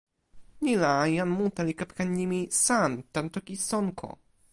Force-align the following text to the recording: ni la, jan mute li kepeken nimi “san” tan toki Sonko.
ni 0.67 0.73
la, 0.83 0.93
jan 1.17 1.31
mute 1.37 1.61
li 1.67 1.73
kepeken 1.79 2.09
nimi 2.17 2.41
“san” 2.63 2.91
tan 3.13 3.27
toki 3.33 3.55
Sonko. 3.67 4.09